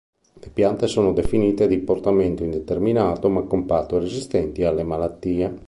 Le 0.33 0.49
piante 0.49 0.87
sono 0.87 1.13
definite 1.13 1.67
di 1.67 1.77
portamento 1.77 2.43
indeterminato 2.43 3.29
ma 3.29 3.43
compatto 3.43 3.97
e 3.97 3.99
resistenti 3.99 4.63
alle 4.63 4.81
malattie. 4.81 5.59